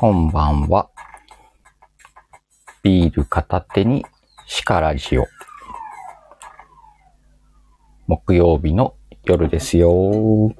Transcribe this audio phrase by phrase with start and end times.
[0.00, 0.88] こんばんは。
[2.82, 4.02] ビール片手に
[4.46, 5.26] シカラジオ。
[8.06, 8.94] 木曜日の
[9.24, 9.90] 夜ですよ。
[9.90, 10.54] お、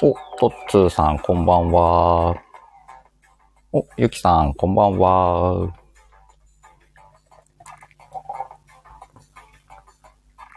[0.00, 2.34] トッツーさん、こんばんは。
[3.70, 5.70] お、ゆきさん、こんばんは。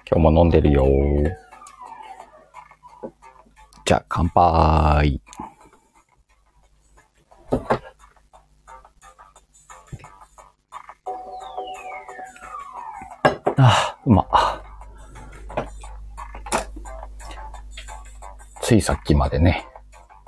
[0.09, 0.85] 今日も飲んでるよ。
[3.83, 5.19] じゃあ、乾杯。
[18.75, 19.65] ついさっきまでね、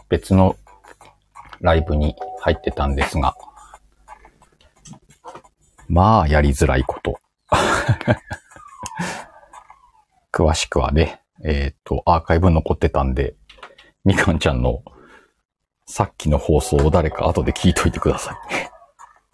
[0.08, 0.56] 別の
[1.60, 3.36] ライブに入ってたんですが、
[5.90, 7.20] まあ、やりづらいこと。
[10.32, 13.36] 詳しくはね、えっ、と、アーカイブ残ってたんで、
[14.06, 14.82] みかんちゃんの
[15.86, 18.38] さっきの放送を誰か後で聞いといてください。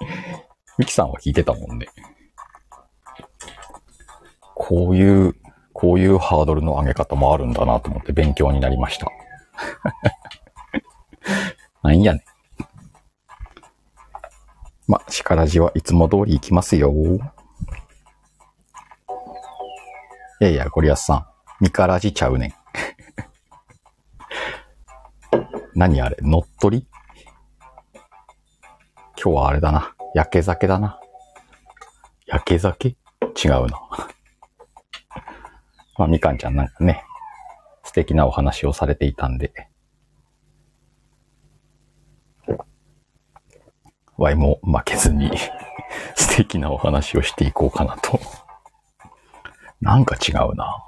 [0.79, 1.87] みきさんは聞いてたもんね。
[4.55, 5.35] こういう、
[5.83, 9.11] こういうハードルの上げ方もあるんだなと思って勉強になりました。
[11.83, 12.23] なんやねん。
[14.87, 16.93] ま、力じはいつも通り行きますよ。
[16.93, 17.19] い
[20.39, 21.27] やいや、ゴリアスさん。
[21.59, 22.53] ミカラジちゃうねん。
[25.75, 26.87] 何あれ乗っ取り？
[29.21, 29.93] 今日はあれだな。
[30.15, 31.01] 焼け酒だな。
[32.27, 32.95] 焼け酒？
[33.43, 33.81] 違うな。
[35.97, 37.03] まあ、みかんちゃんなんかね、
[37.83, 39.69] 素敵なお話をされていたんで、
[44.17, 45.31] ワイも負けずに
[46.15, 48.19] 素敵なお話をしていこうかなと。
[49.81, 50.81] なんか違うな。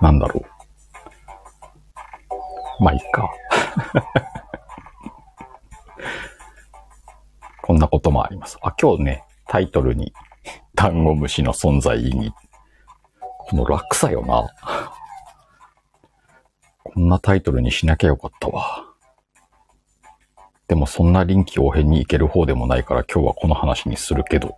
[0.00, 0.52] なんだろう。
[2.82, 3.30] まあ、いっか。
[7.62, 8.58] こんなこともあります。
[8.62, 10.12] あ、今日ね、タイトルに、
[10.82, 12.32] ダンゴムシの存在意義。
[13.20, 14.48] この楽さよな。
[16.82, 18.84] こんなタイトルにしなきゃよかったわ。
[20.66, 24.56] でもそんな臨機応変にいける方でもないから今日はこの話にするけど。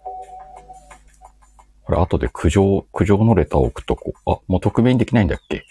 [1.84, 4.33] これ後で苦情、苦情のレターを送っとこう。
[4.33, 5.67] あ、もう匿名にできないんだっけ？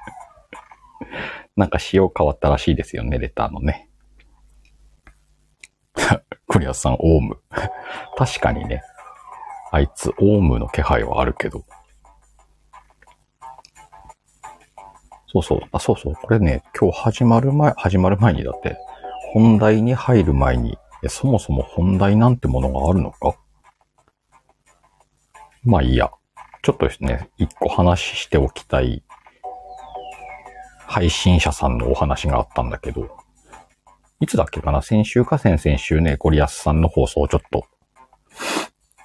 [1.56, 3.88] なんか仕様変わったらしいですよね、レターのね。
[6.46, 7.40] クリアさん、オウム。
[8.18, 8.82] 確かにね。
[9.70, 11.64] あいつ、オウムの気配はあるけど。
[15.28, 15.60] そうそう。
[15.70, 16.14] あ、そうそう。
[16.14, 18.76] これね、今日始まる前、始まる前にだって、
[19.32, 20.76] 本題に入る前に、
[21.08, 23.36] そもそも本題なんてものがあるのか？
[25.62, 26.10] まあいいや。
[26.62, 29.02] ちょっとですね、一個話しておきたい
[30.86, 33.16] 配信者さんのお話があったんだけど、
[34.18, 34.82] いつだっけかな？
[34.82, 35.38] 先週か？
[35.38, 37.64] 先々週ね、ゴリアスさんの放送をちょっと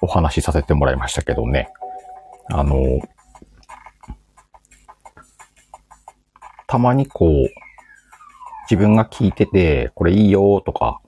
[0.06, 1.68] お話しさせてもらいましたけどね。
[2.48, 3.00] あの、
[6.68, 7.48] たまにこう、
[8.70, 11.00] 自分が聞いてて、これいいよとか、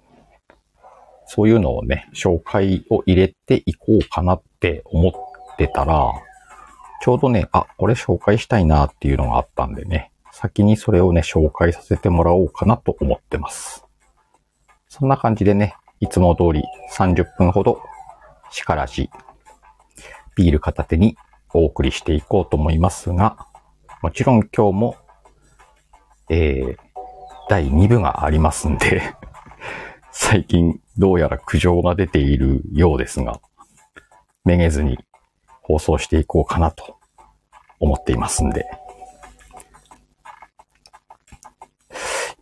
[1.27, 6.13] そういうのをね、紹介を入れていこうかなって思ってたら、
[7.01, 13.85] ちょうどね、あ、これ紹介したいなっていうのがあったんでね、先にそれをね、紹介させてもらおうかなと思ってます。
[14.89, 16.63] そんな感じでね、いつも通り
[16.97, 17.81] 30分ほど、
[18.51, 19.11] しからじ、
[20.37, 21.17] ビール片手に
[21.53, 23.47] お送りしていこうと思いますが、
[24.03, 24.97] もちろん今日も、
[26.31, 26.77] えー、
[27.49, 29.03] 第2部がありますんで、
[30.13, 33.41] 最近どうやら苦情が出ているようですが、
[34.45, 34.99] めげずに
[35.63, 36.99] 放送していこうかなと
[37.81, 38.67] 思っていますんで。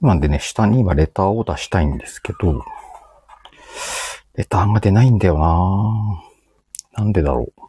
[0.02, 2.64] 今でね、下に今レターを出したいんですけど、
[4.36, 6.22] レターが出ないんだよな
[7.02, 7.66] なんでだろう。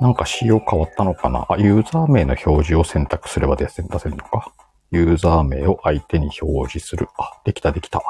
[0.00, 4.52] なんか仕様変わったのかなあ、ユーザー名の表示を選択すれば出せ出せるのか。
[4.90, 7.08] ユーザー名を相手に表示する。
[7.16, 8.02] あ、できたできた。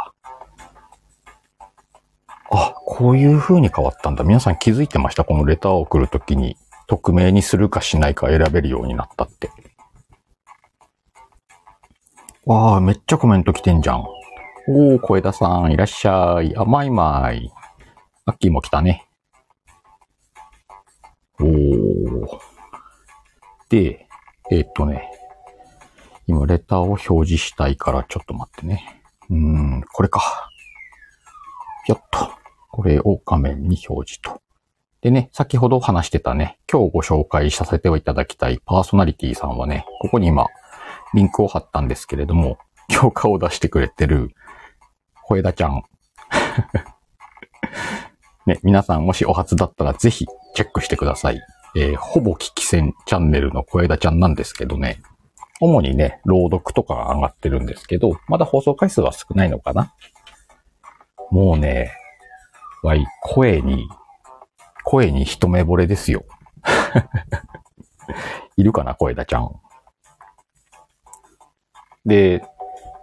[2.50, 4.24] あ、こういう風に変わったんだ。
[4.24, 5.24] 皆さん気づいてました？
[5.24, 9.50] このレターを送るときに、匿名にするかしないか選べるようになったって。
[12.44, 14.04] わあ、めっちゃコメント来てんじゃん。
[14.68, 16.56] おー、小枝さん、いらっしゃい。
[16.56, 17.50] あ、まいまい。
[18.26, 19.08] アッキーも来たね。
[21.40, 22.28] おー。
[23.70, 24.06] で、
[24.52, 25.10] えーっとね、
[26.28, 29.02] 今レターを表示したいからちょっと待ってね。
[29.30, 30.48] うーん、これか。
[31.88, 32.30] よっと。
[32.70, 34.40] これを画面に表示と。
[35.00, 40.46] でね、先ほど話してたね、今日ご紹介させていただきたいパーソナリティさんはね、ここに今、
[41.14, 42.58] リンクを貼ったんですけれども、
[42.88, 44.30] 評価を出してくれてる、
[45.32, 45.82] 小枝ちゃん。
[48.44, 51.40] ね、皆さんもしお初だったらぜひチェックしてください。
[51.74, 55.00] えー、ほぼ聞き戦チャンネルの小枝ちゃんなんですけどね、
[55.60, 59.94] 主にね、朗読とかが上がってるんですけど、まだ放送回数は少ないのかな
[61.30, 61.92] もうね、
[62.82, 63.88] わい、声に、
[64.84, 66.26] 声に一目惚れですよ。
[68.58, 69.62] いるかな、小枝ちゃん。
[72.04, 72.44] で、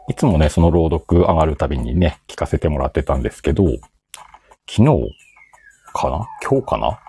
[0.09, 3.63] いつもね、その朗読上がるたびにね、聞かせてもらってたんですけど、
[4.67, 4.85] 昨日
[5.93, 6.27] かな？
[6.43, 6.99] 今日かな？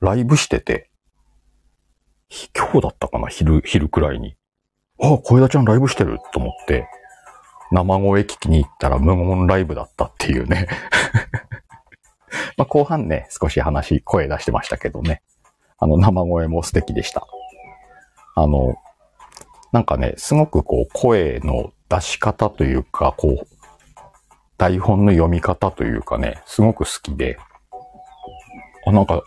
[0.00, 0.90] ライブしてて、
[2.56, 3.28] 今日だったかな？
[3.28, 4.34] 昼、昼くらいに。
[5.00, 6.88] ああ、小枝ちゃんライブしてると思って、
[7.70, 10.66] 生声聞きに行ったら無言ライブだったっていうね
[12.58, 15.22] ま後半ね、少し話、声出してましたけどね。
[15.78, 17.24] あの、生声も素敵でした。
[18.34, 18.74] あの、
[19.72, 23.46] なんかね、すごくこう、声の出し方というか、こう、
[24.58, 27.38] 台本の読み方というかね、すごく好きで、
[28.86, 29.22] あ、なんか、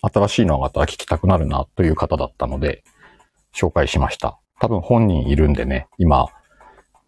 [0.00, 2.82] 新しいのがあったら聞きたくなるなという方だったので、
[3.54, 4.38] 紹介しました。
[4.58, 6.26] 多分本人いるんでね、今、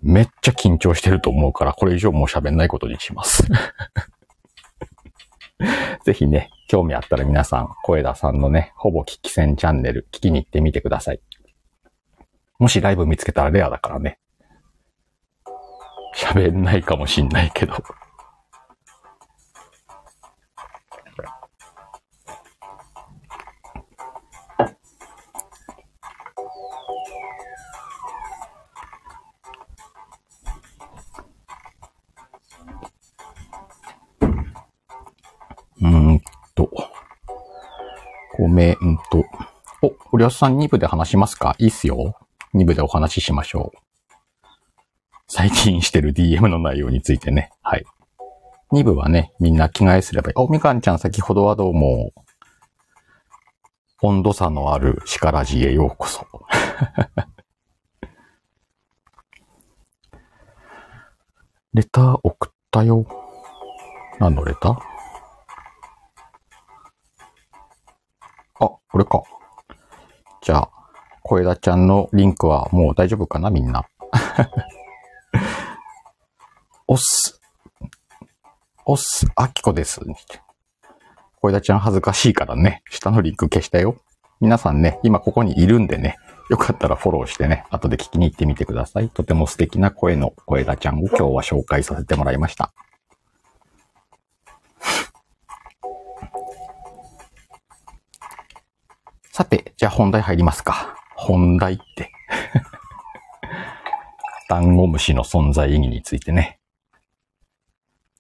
[0.03, 3.43] めっちゃ緊張してると思うから、これ以上もう喋んないことにします。
[6.05, 11.21] ぜひね、興味あったら皆さん、小枝さんのね、ほぼ聞き戦チャンネル、聞きに行ってみてください。
[12.65, 14.19] もしライブ見つけたらレアだからね。
[16.17, 17.75] 喋んないかもしんないけど。
[35.83, 36.21] うん
[36.55, 36.71] と。
[38.33, 38.77] コメン
[39.11, 39.23] ト。
[39.83, 41.55] お、堀安さん2部で話しますか？
[41.59, 42.17] いいっすよ。
[42.55, 43.79] 2部でお話ししましょう。
[45.27, 47.51] 最近してる DM の内容についてね。
[47.63, 47.85] はい。
[48.73, 50.35] 2部はね、みんな着替えすればいい。
[50.37, 52.13] お、みかんちゃん先ほどはどうも。
[54.03, 56.27] 温度差のある力地へようこそ。
[61.73, 63.05] レター送ったよ。
[64.21, 64.79] 何のレター？
[68.61, 69.23] あ、これか。
[70.41, 70.71] じゃあ、
[71.27, 73.87] 小枝ちゃんのリンクはもう大丈夫かなみんな。
[76.87, 77.41] おっす。
[78.85, 79.27] おっす。
[79.35, 80.03] あきこです。
[81.41, 83.97] 小枝ちゃん恥ずかしいからね、下のリンク消したよ。
[84.43, 86.19] 皆さんね、今ここにいるんでね、
[86.51, 89.09] よかったらフォローしてね、後で聞きに行ってみてください。
[89.09, 92.75] とても素敵な声の小枝ちゃんを今日は紹介させてもらいました。
[99.33, 100.94] さて、じゃあ本題入りますか。
[101.25, 102.13] 本題って。
[104.49, 106.61] ダンゴムシの存在意義についてね。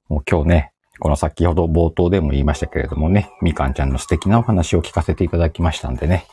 [0.09, 6.27] もう今日ね、この先ほど冒頭でも言いましたけれどもね、みかんちゃんの素敵なお話を聞かせていただきましたんでね、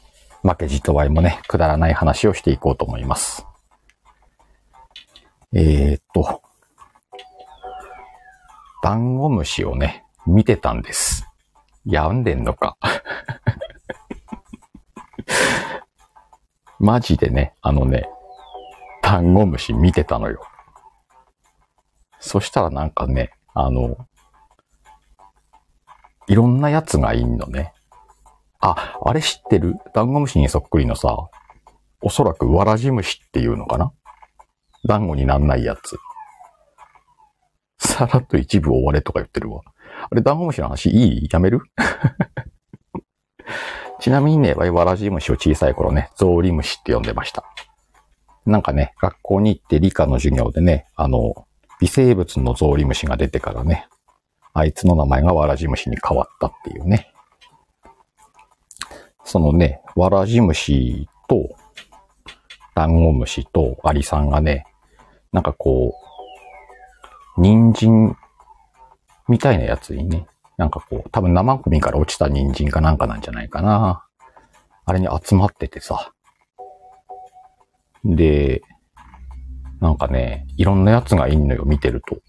[0.44, 3.46] 負けじとわいもね、くだらない話をしていこうと思います。
[5.54, 6.42] えー、っと、
[8.82, 11.28] ダンゴムシをね、見てたんです。
[11.86, 12.78] 病んでんのか。
[16.84, 18.10] マジでね、あのね、
[19.04, 20.42] ダンゴムシ見てたのよ。
[22.20, 23.98] そしたらなんかね、あの、
[26.26, 27.72] いろんなやつがいんのね。
[28.60, 29.76] あ、あれ知ってる？
[29.94, 31.30] ダンゴムシにそっくりのさ、
[32.02, 33.94] おそらくわらじ虫っていうのかな？
[34.88, 36.00] ダンゴになんないやつ。
[37.78, 39.62] さらっと一部終われとか言ってるわ。
[40.10, 41.30] あれ、ダンゴムシの話いい？
[41.32, 41.62] やめる？
[44.01, 47.46] ちなみにね、わらじ虫を小さい頃ね、ゾウリムシって呼んでました。
[48.48, 51.46] なんかね、学校に行って理科の授業でね、あの、
[51.79, 53.88] 微生物のゾウリムシが出てからね、
[54.53, 57.13] あいつの名前がわらじ虫に変わったっていうね。
[59.24, 61.55] そのね、わらじ虫と、
[62.74, 64.65] ダンゴムシとアリさんがね、
[65.31, 65.93] なんかこ
[67.38, 68.17] う、人参
[69.27, 70.25] みたいなやつにね、
[70.62, 74.06] なんかこう、多分生首から落ちた人参かなんかなんじゃないかな。
[74.86, 76.13] あれに集まっててさ。
[78.06, 78.62] で、
[79.80, 82.20] なんかね、いろんなやつがいんのよ、見てると。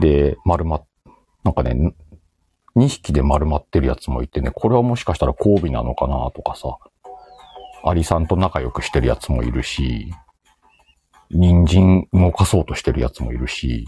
[0.00, 0.80] で、丸ま、
[1.44, 1.92] なんかね、
[2.76, 6.78] 2匹で丸まってるやつもいてね、これはもしかしたら交尾なのかなとかさ、
[7.84, 10.14] アリさんと仲良くしてるやつもいるし、
[11.30, 13.86] 人参動かそうとしてるやつもいるし、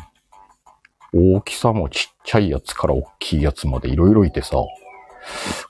[1.12, 4.56] 大きさもちっちゃいやつから大きいやつまでいろいろいてさ、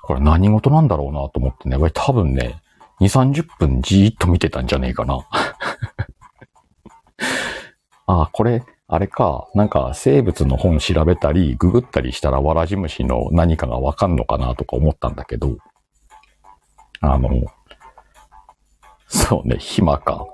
[0.03, 2.61] これ何事なんだろうなと思ってね、これ多分ね、
[3.01, 5.27] 2、30分じーっと見てたんじゃねえかな。
[8.07, 15.59] あ、これ、あれか、なんか生物の本調べたり、ググったりしたらわらじ虫の何かがわかんのかなとか思ったんだけど、
[17.01, 17.31] あの、
[19.07, 20.27] そうね、暇か。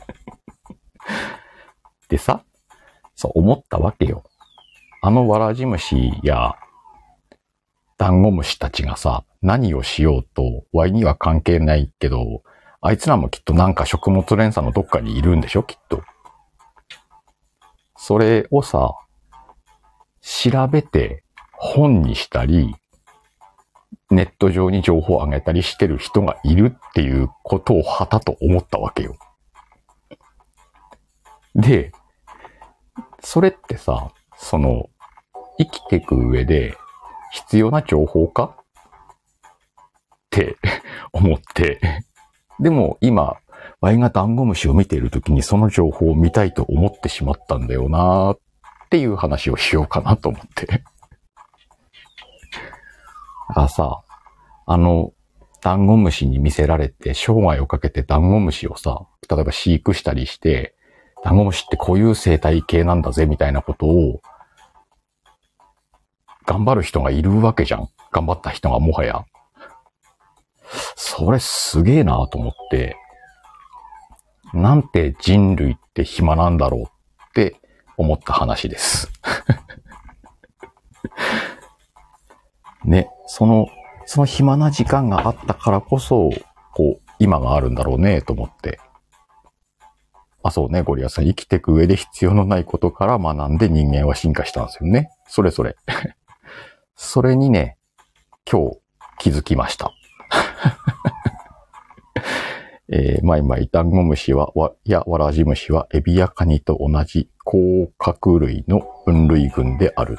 [2.08, 2.44] でさ、
[3.20, 4.24] そう思ったわけよ。
[5.02, 6.56] あのわらじ虫や
[7.98, 12.42] ダンゴムシたちがさ、何をしようと、ワイには関係ないけど、
[12.80, 16.02] あいつらもきっとなんか食物連鎖のどっかにいるんでしょきっと。
[17.98, 18.94] それをさ、
[20.22, 21.22] 調べて
[21.52, 22.74] 本にしたり、
[24.10, 29.14] ネット上に情報を上げたりしてる人がいるっていうことをはたと思ったわけよ。
[31.54, 31.92] で、
[33.22, 34.88] それってさ、その、
[35.58, 36.74] 生きていく上で
[37.32, 38.56] 必要な情報か？
[38.56, 38.64] っ
[40.30, 40.56] て
[41.12, 41.80] 思って、
[42.60, 43.36] でも今、
[43.80, 48.38] ワイがダンゴムシを見ているときにその情報を見たいと思ってしまったんだよなっ
[48.90, 50.66] ていう話をしようかなと思って。
[50.66, 50.78] だ
[53.54, 54.02] からさ、
[54.66, 55.12] あの、
[55.60, 60.74] ダンゴムシに見せられて生涯をかけてダンゴムシをさ、例えば飼育したりして、
[61.22, 64.20] ダンゴムシってこういう生態系なんだぜみたいなことを
[66.46, 67.88] 頑張る人がいるわけじゃん。
[68.10, 69.24] 頑張った人がもはや。
[70.96, 72.96] それすげえなと思って、
[74.52, 76.86] なんて人類って暇なんだろうっ
[77.34, 77.60] て
[77.96, 79.10] 思った話です。
[82.84, 83.68] ね、その、
[84.06, 86.30] その暇な時間があったからこそ、
[86.74, 88.80] こう、今があるんだろうね、と思って。
[90.42, 91.26] あ、そうね、ゴリアさん。
[91.26, 95.10] 生きていく上で必要のないことから学んで人間は進化したんですよね。
[95.28, 95.76] それぞれ。
[96.96, 97.76] それにね、
[98.50, 98.78] 今日
[99.18, 99.92] 気づきました。
[102.92, 110.18] えー、マイマイダンゴムシは、わ、やわらじ虫はエビやカニと同じ甲殻類の分類群である。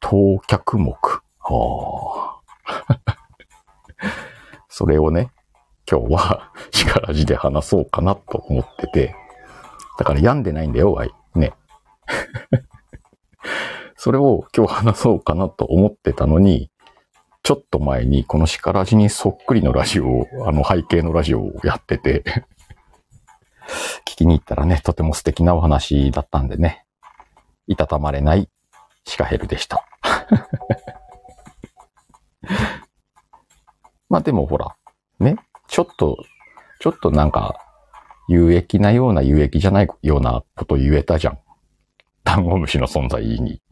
[0.00, 0.96] 頭脚目。
[1.38, 3.16] はあ。
[4.68, 5.30] それをね、
[5.90, 9.14] 今日は 力字で話そうかなと思ってて。
[9.98, 11.14] だから病んでないんだよ、ワイ。
[11.34, 11.54] ね。
[13.96, 16.70] それを今日話そうかなと思ってたのに、
[17.42, 22.24] ちょっと前にこのシカラジにそっくりのラジオを、あの背景のラジオをやってて
[24.04, 26.84] 聞きに行ったらね、とても素敵なお話だったんでね、
[27.66, 28.48] いたたまれない
[29.04, 29.86] シカヘルでした。
[34.08, 34.76] まあでもほら、
[35.20, 35.36] ね、
[35.68, 36.18] ちょっと、
[36.80, 37.56] ちょっとなんか、
[38.28, 41.38] 有益なような有益じゃないようなこと言えたじゃん。
[42.24, 43.62] ダンゴムシの存在に。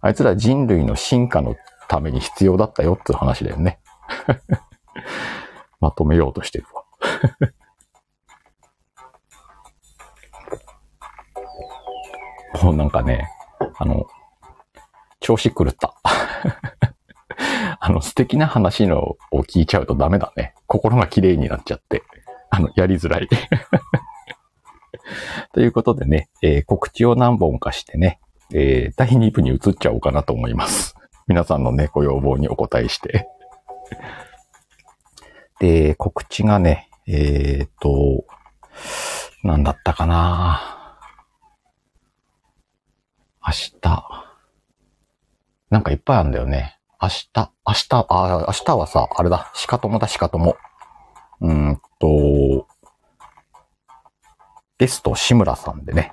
[0.00, 1.56] あいつら人類の進化の
[1.88, 3.80] ために必要だったよって話だよね。
[5.80, 6.84] まとめようとしてるわ。
[12.62, 13.28] もうなんかね、
[13.78, 14.06] あの、
[15.20, 15.94] 調子狂った。
[17.90, 20.54] あの、素敵な話のを聞いちゃうとダメだね。
[20.68, 22.04] 心が綺麗になっちゃって。
[22.48, 23.28] あの、やりづらい。
[25.52, 28.20] ということでね、えー、告知を何本かしてね、
[28.54, 30.94] えー、第2部に移っちゃおうかなと思います。
[31.26, 33.26] 皆さんのね、ご要望にお答えして。
[35.58, 38.24] で、告知がね、えっ、ー、と、
[39.42, 40.96] なんだったかな
[43.44, 44.30] 明日。
[45.70, 46.79] なんかいっぱいあるんだよね。
[47.02, 50.56] 明日、明日、あ、明日はさ、あれだ、鹿友だ、鹿友。
[51.40, 52.66] うんと、
[54.78, 56.12] ゲスト、志村さんでね、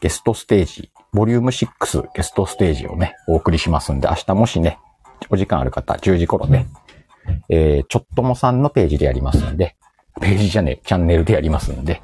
[0.00, 4.78] ゲストステージボリューム6ゲストステージをね、お送りしますんで、明日もしね、
[5.30, 6.68] お時間ある方、10時頃ね、
[7.48, 9.76] えー、ちょっともさんのページでやりますんで、
[10.20, 12.02] ページじゃねチャンネルでやりますんで、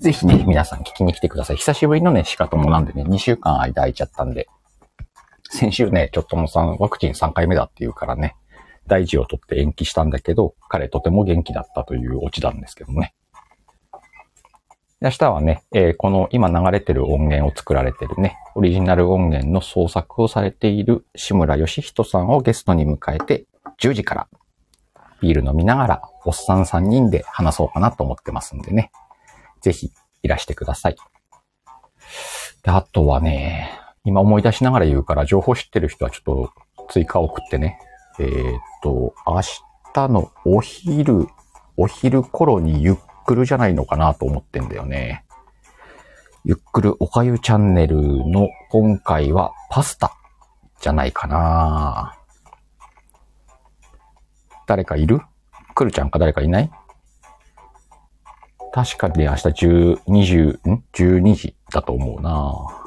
[0.00, 1.56] ぜひね、皆さん聞きに来てください。
[1.56, 4.48] 久しぶりのね、しかともなんでね、2週間間空いちゃったんで、
[5.54, 8.34] 先週ね、ちょっともさんワクチン3回目だっていうからね、
[8.88, 13.14] 大事を取って延期したんだけど、彼とても元気だったというオチなんですけどね。
[15.00, 23.46] 明日はね、えー、この今流れてる音源を作られてるね、オリジナル音源の創作をされている志村義人さんをゲストに迎えて、
[23.80, 24.28] 10時から
[25.20, 28.90] ビール飲みながら、おっさん3人で話そうかなと思ってますんでね。
[29.60, 29.92] ぜひ
[30.24, 30.96] いらしてください。
[32.64, 36.52] で、あとはね、今思い出しながら言うから情報知ってる人はちょっと
[36.90, 37.78] 追加を送ってね。
[38.18, 39.40] えー、っと、明
[39.94, 41.26] 日のお昼、
[41.76, 45.24] お昼頃にゆっ来るじゃないのかなと思ってんだよね。
[46.44, 47.96] ゆっくるおかゆチャンネル
[48.28, 50.14] の今回はパスタ
[50.80, 52.18] じゃないかな
[54.66, 55.22] 誰かいる？
[55.74, 56.70] くるちゃんか誰かいない？
[58.72, 62.83] 確かに明日10、20、ん ?12 時だと思うな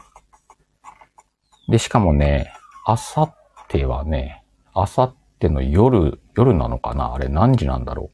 [1.68, 2.54] で、しかもね、
[2.86, 3.36] あさっ
[3.68, 4.44] てはね、
[4.74, 7.14] あさっての夜、夜なのかな？
[7.14, 8.12] あれ何時なんだろ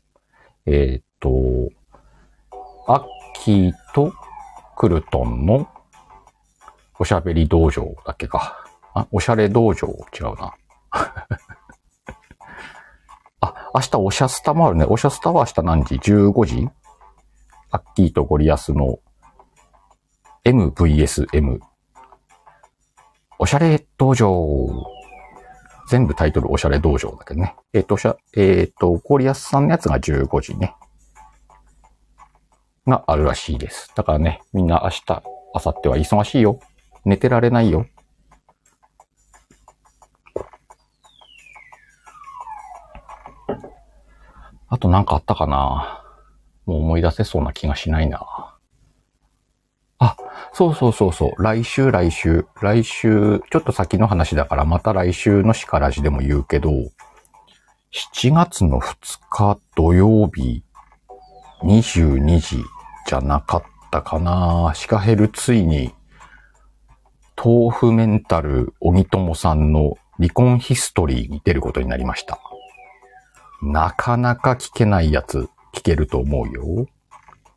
[0.65, 0.71] う？
[0.71, 1.29] えー、っと、
[2.87, 3.05] アッ
[3.35, 4.11] キーと
[4.75, 5.69] クルトンの
[6.97, 8.65] おしゃべり道場だっけか。
[8.95, 9.87] あ、おしゃれ道場？
[9.87, 10.55] 違うな。
[13.41, 14.85] あ、明日おしゃスタもあるね。
[14.85, 16.69] おしゃスタは明日何時 ?15 時
[17.71, 18.99] アッキーとゴリアスの
[20.43, 21.59] MVSM。
[23.43, 24.89] おしゃれ道場。
[25.89, 27.57] 全部タイトルおしゃれ道場だけどね。
[27.73, 30.73] えっ、ー、と、しゃ、えっ、ー、と、ゴリアスさんのやつが15時ね。
[32.87, 33.91] があるらしいです。
[33.95, 36.57] だからね、みんな明日、明後日は忙しいよ。
[37.03, 37.85] 寝てられないよ。
[44.69, 46.01] あとなんかあったかな
[46.65, 48.52] もう思い出せそうな気がしないな。
[50.03, 50.17] あ、
[50.51, 51.41] そうそうそうそう。
[51.41, 52.45] 来週来週。
[52.61, 56.69] 来週、ちょっと先の話だからまた来週のしからじでも言うけど、
[58.13, 60.63] 7月の2日土曜日、
[61.63, 62.57] 22時
[63.07, 65.93] じゃなかったかなシカヘルついに、
[67.41, 72.39] 豆腐メンタル荻友さんの離婚ヒストリーに出ることになりました。
[73.61, 76.87] なかなか聞けないやつ聞けると思うよ。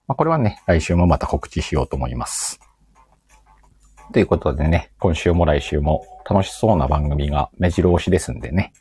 [0.09, 2.61] まあ、これはね、来週もまた告知しようと思います。
[4.13, 8.73] ということでね、今週も来週も楽しそうな番組が目白押しですんでね。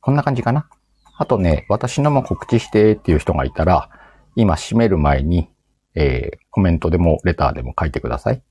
[0.00, 0.68] こんな感じかな。
[1.16, 3.90] あとね、私のも告知してっていう人がいたら、
[4.36, 5.50] 今閉める前に、
[5.96, 8.42] えー、コメントでもレターでも書いてください。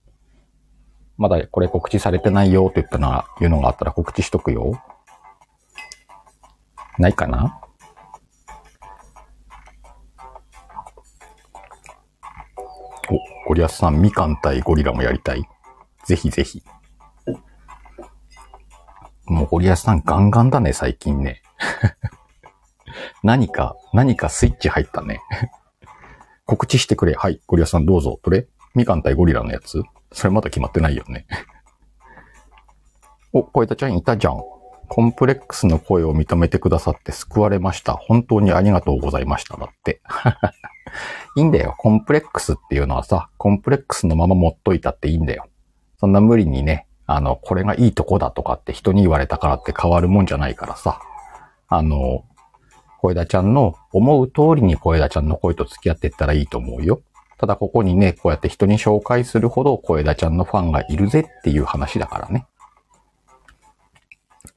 [1.18, 4.82] まだこれ告知されてないよって言ったのが、いうのがあったら告知しとくよ。
[7.00, 7.62] ないかな
[13.48, 15.46] ゴリアスさん、みかん対ゴリラもやりたい
[16.06, 16.64] ぜひぜひ。
[19.26, 21.42] もうゴリアスさんガンガンだね、最近ね。
[23.24, 25.22] 何か、何かスイッチ入ったね。
[26.46, 27.14] 告知してくれ。
[27.14, 27.40] はい。
[27.48, 28.20] ゴリアスさんどうぞ。
[28.22, 29.82] どれみかん対ゴリラのやつ
[30.12, 31.26] それまだ決まってないよね。
[33.32, 34.42] お、小枝ちゃんいたじゃん。
[34.90, 37.94] コンプレックスの声を認めてくださって救われました。
[37.94, 39.58] 本当にありがとうございました。
[39.58, 40.02] だって。
[41.36, 41.76] いいんだよ。
[41.78, 45.46] コンプレックスっていうのはさ、コンプレックスのまま持っといたっていいんだよ。
[46.00, 51.00] そんな無理にね、あの、これがいいとこだとかって人に言われたからって変わるもんじゃないからさ。
[51.68, 52.24] あの、
[53.00, 57.02] 小枝ちゃんの思う通りに小枝ちゃんの声と付き合っていったらいいと思うよ。
[57.38, 62.48] ただここにね、こうやって人に紹介するほど小枝ちゃんのファンがいるぜっていう話だからね。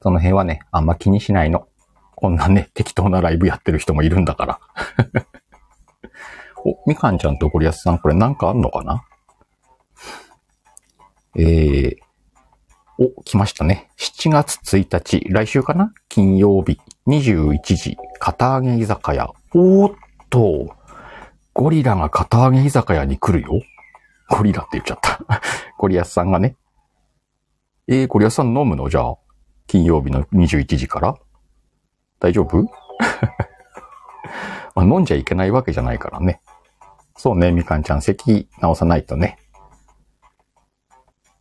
[0.01, 1.67] その辺はね、あんま気にしないの。
[2.15, 4.59] こんなね、適当なライブやってる人もいるんだから。
[6.65, 9.03] お、みかんちゃんとゴリアスさん、これなんかあんのかな？
[11.35, 11.97] えー、
[12.97, 13.89] お、来ましたね。
[13.97, 15.93] 7月1日、来週かな？
[16.09, 19.31] 金曜日、21時、片揚げ居酒屋。
[19.53, 19.95] おーっ
[20.29, 20.75] と、
[21.53, 23.61] ゴリラが片揚げ居酒屋に来るよ。
[24.29, 25.19] ゴリラって言っちゃった。
[25.77, 26.55] ゴリアスさんがね。
[27.87, 28.89] えー、ゴリアスさん飲むの？
[28.89, 29.15] じゃあ。
[29.71, 31.15] 金曜日の21時から？
[32.19, 32.57] 大丈夫？
[34.75, 36.41] まあ、飲んじゃいけないわけじゃないからね。
[37.15, 39.37] そうね、みかんちゃん、咳直さないとね。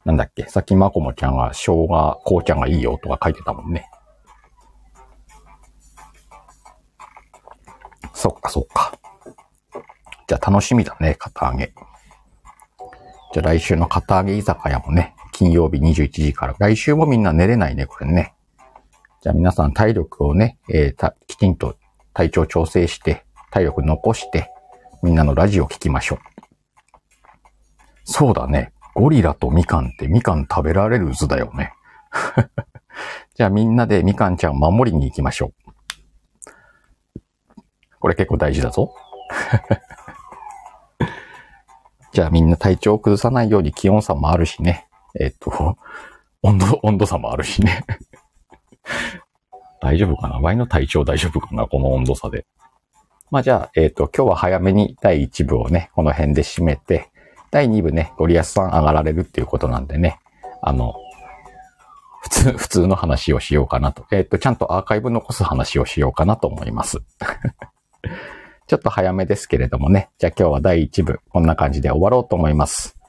[0.05, 0.45] なんだっけ？
[0.47, 3.91] さっきまこもちゃんが生姜、紅茶がいいよとか書いてたもんね。
[8.15, 8.93] そっかそっか。
[10.29, 11.75] じゃあ楽しみだね、片揚げ。
[13.33, 16.55] じゃあ来週の片揚げ居酒屋もね、金曜日21時から。
[16.59, 18.35] 来週もみんな寝れないね、これね。
[19.23, 21.79] じゃあ皆さん体力をね、えー、きちんと
[22.13, 24.51] 体調調整して、体力残して、
[25.03, 26.19] みんなのラジオ聞きましょう。
[28.05, 28.75] そうだね。
[28.95, 31.73] ゴリラとみかんってみかん食べられる図だよね。
[33.35, 36.51] じゃあみんなでみかんちゃんを守りに行きましょう。
[37.99, 38.95] これ結構大事だぞ。
[42.13, 44.90] じゃあみんな体調を崩さないように気温差もあるしね。
[45.19, 45.77] えっ、と、
[46.43, 47.85] 温度、温度差もあるしね。
[49.81, 50.39] 大丈夫かな？
[50.39, 51.67] ワイの体調大丈夫かな？
[51.67, 52.47] この温度差で。
[53.31, 57.11] まあじゃあ、えっ、と、今日は早めに第1部をね、この辺で締めて、
[57.51, 60.19] 第2部ね、ゴリアスさん上がられるっていうことなんでね、
[60.63, 60.95] あの、
[62.21, 64.07] 普通、普通の話をしようかなと。
[64.13, 66.99] えっ、ー、と、ちゃんとアーカイブ残す話をしようかなと思います。
[68.67, 70.11] ちょっと早めですけれどもね。
[70.19, 73.00] じゃあ今日は第1部、こんな感じで終わろうと思います。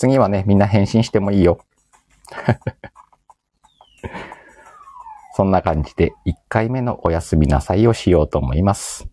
[0.00, 1.58] 次はね、みんな返信してもいいよ。
[5.36, 9.06] そんな感じで1回目のおやすみなさいをしようと思います。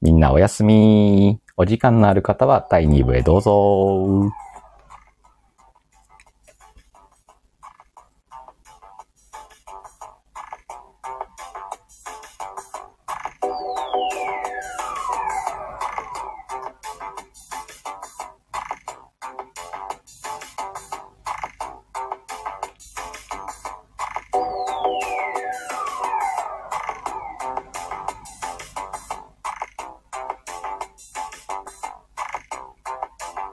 [0.00, 1.42] みんなおやすみ。
[1.58, 4.32] お時間のある方は第2部へどうぞ。